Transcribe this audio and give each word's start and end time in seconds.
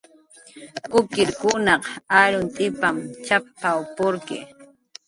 "Kukirkunaq 0.91 1.83
arumt'ipan 2.19 2.95
cx""app""w 3.25 3.81
purqki" 3.95 4.37